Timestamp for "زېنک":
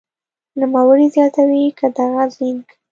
2.35-2.67